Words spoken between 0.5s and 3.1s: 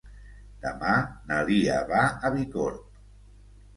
Demà na Lia va a Bicorb.